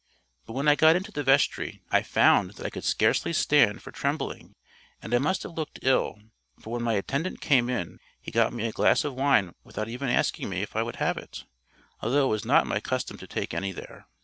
But 0.47 0.53
when 0.53 0.67
I 0.67 0.73
got 0.73 0.95
into 0.95 1.11
the 1.11 1.21
vestry 1.21 1.83
I 1.91 2.01
found 2.01 2.55
that 2.55 2.65
I 2.65 2.71
could 2.71 2.83
scarcely 2.83 3.33
stand 3.33 3.83
for 3.83 3.91
trembling; 3.91 4.55
and 4.99 5.13
I 5.13 5.19
must 5.19 5.43
have 5.43 5.51
looked 5.51 5.77
ill, 5.83 6.17
for 6.59 6.73
when 6.73 6.81
my 6.81 6.93
attendant 6.93 7.39
came 7.39 7.69
in 7.69 7.99
he 8.19 8.31
got 8.31 8.51
me 8.51 8.65
a 8.65 8.71
glass 8.71 9.03
of 9.05 9.13
wine 9.13 9.53
without 9.63 9.89
even 9.89 10.09
asking 10.09 10.49
me 10.49 10.63
if 10.63 10.75
I 10.75 10.81
would 10.81 10.95
have 10.95 11.19
it, 11.19 11.43
although 12.01 12.25
it 12.25 12.29
was 12.29 12.45
not 12.45 12.65
my 12.65 12.79
custom 12.79 13.19
to 13.19 13.27
take 13.27 13.53
any 13.53 13.71
there. 13.71 14.07